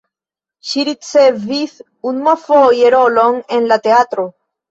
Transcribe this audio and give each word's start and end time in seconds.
Ŝi 0.69 0.85
ricevis 0.87 1.75
unuafoje 2.11 2.91
rolon 2.97 3.39
en 3.59 3.71
la 3.73 3.79
teatro. 3.87 4.27